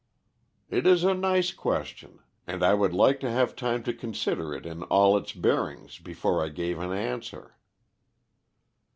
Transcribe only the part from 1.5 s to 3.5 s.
question, and I would like to